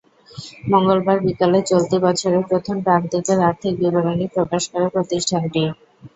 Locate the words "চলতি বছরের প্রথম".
1.69-2.75